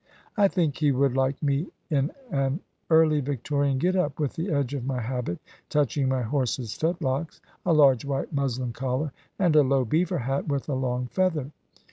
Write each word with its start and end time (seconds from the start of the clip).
"I 0.35 0.47
think 0.47 0.77
he 0.77 0.91
would 0.91 1.15
like 1.15 1.43
me 1.43 1.67
in 1.91 2.11
an 2.31 2.61
early 2.89 3.21
Victorian 3.21 3.77
get 3.77 3.95
up, 3.95 4.19
with 4.19 4.33
the 4.33 4.51
edge 4.51 4.73
of 4.73 4.83
my 4.83 4.99
habit 4.99 5.37
touching 5.69 6.09
my 6.09 6.23
horse's 6.23 6.73
fetlocks, 6.73 7.39
a 7.67 7.73
large 7.73 8.03
white 8.03 8.33
muslin 8.33 8.73
collar, 8.73 9.11
and 9.37 9.55
a 9.55 9.61
low 9.61 9.85
beaver 9.85 10.17
hat 10.17 10.47
with 10.47 10.67
a 10.69 10.73
long 10.73 11.05
feather. 11.05 11.51